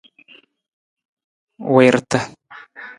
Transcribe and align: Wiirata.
Wiirata. 1.73 2.19